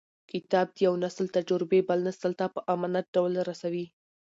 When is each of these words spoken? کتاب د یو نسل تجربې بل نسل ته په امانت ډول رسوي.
کتاب 0.31 0.67
د 0.71 0.77
یو 0.85 0.93
نسل 1.03 1.25
تجربې 1.37 1.79
بل 1.89 1.99
نسل 2.07 2.31
ته 2.39 2.45
په 2.53 2.59
امانت 2.73 3.05
ډول 3.15 3.33
رسوي. 3.49 3.85